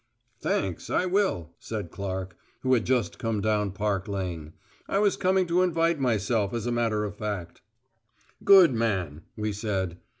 [0.39, 4.53] "Thanks, I will," said Clark, who had just come down Park Lane.
[4.87, 7.61] "I was coming to invite myself, as a matter of fact."
[8.43, 9.99] "Good man," we said.